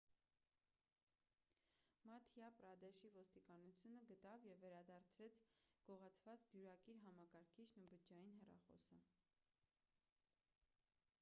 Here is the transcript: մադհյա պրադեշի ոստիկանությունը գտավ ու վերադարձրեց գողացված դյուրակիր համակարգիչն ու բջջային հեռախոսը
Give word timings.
մադհյա 2.11 2.47
պրադեշի 2.61 3.11
ոստիկանությունը 3.17 3.99
գտավ 4.11 4.47
ու 4.51 4.55
վերադարձրեց 4.63 5.37
գողացված 5.89 6.45
դյուրակիր 6.55 7.01
համակարգիչն 7.09 7.83
ու 7.85 7.89
բջջային 7.93 8.39
հեռախոսը 8.47 8.99